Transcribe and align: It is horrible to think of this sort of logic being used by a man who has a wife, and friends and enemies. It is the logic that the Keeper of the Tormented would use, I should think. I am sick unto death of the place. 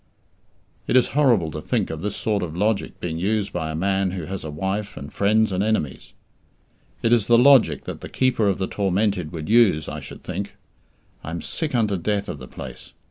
It 0.87 0.95
is 0.97 1.09
horrible 1.09 1.51
to 1.51 1.61
think 1.61 1.91
of 1.91 2.01
this 2.01 2.15
sort 2.15 2.41
of 2.41 2.57
logic 2.57 2.99
being 2.99 3.19
used 3.19 3.53
by 3.53 3.69
a 3.69 3.75
man 3.75 4.09
who 4.09 4.25
has 4.25 4.43
a 4.43 4.49
wife, 4.49 4.97
and 4.97 5.13
friends 5.13 5.51
and 5.51 5.63
enemies. 5.63 6.13
It 7.03 7.13
is 7.13 7.27
the 7.27 7.37
logic 7.37 7.83
that 7.83 8.01
the 8.01 8.09
Keeper 8.09 8.47
of 8.47 8.57
the 8.57 8.65
Tormented 8.65 9.31
would 9.31 9.47
use, 9.47 9.87
I 9.87 9.99
should 9.99 10.23
think. 10.23 10.55
I 11.23 11.29
am 11.29 11.39
sick 11.43 11.75
unto 11.75 11.97
death 11.97 12.27
of 12.29 12.39
the 12.39 12.47
place. 12.47 12.93